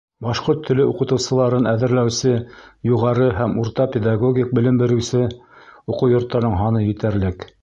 Башҡорт 0.25 0.61
теле 0.69 0.85
уҡытыусыларын 0.91 1.69
әҙерләүсе 1.71 2.33
юғары 2.93 3.27
һәм 3.41 3.55
урта 3.65 3.87
педагогик 3.97 4.57
белем 4.61 4.83
биреүсе 4.83 5.23
уҡыу 5.33 6.15
йорттарының 6.17 6.61
һаны 6.65 6.85
етәрлек. 6.89 7.51